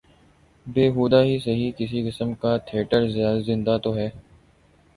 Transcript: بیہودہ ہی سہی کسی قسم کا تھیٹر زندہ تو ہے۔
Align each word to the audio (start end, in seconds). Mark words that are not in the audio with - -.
بیہودہ 0.65 1.21
ہی 1.23 1.37
سہی 1.39 1.71
کسی 1.77 2.01
قسم 2.09 2.33
کا 2.33 2.55
تھیٹر 2.67 3.07
زندہ 3.45 3.77
تو 3.83 3.95
ہے۔ 3.95 4.09